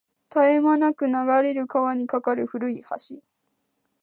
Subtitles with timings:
[0.31, 1.13] 絶え間なく流
[1.43, 3.17] れる川に架かる古い橋